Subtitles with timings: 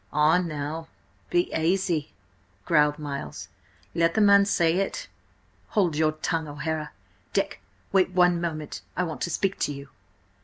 [0.11, 0.87] "Ah, now,
[1.29, 2.11] be aisy,"
[2.65, 3.49] growled Miles.
[3.93, 5.07] "Let the man say it!"
[5.67, 6.89] "Hold your tongue, O'Hara!
[7.33, 8.81] Dick, wait one moment!
[8.97, 9.89] I want to speak to you!"